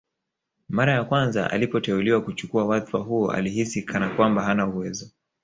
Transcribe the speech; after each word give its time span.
Mara 0.69 0.93
ya 0.93 1.03
kwanza 1.03 1.51
alipoteuliwa 1.51 2.21
kuchukua 2.21 2.65
wadhfa 2.65 2.97
huo 2.97 3.31
alihisi 3.31 3.83
kana 3.83 4.09
kwamba 4.15 4.43
hana 4.43 4.67
uwezo 4.67 5.11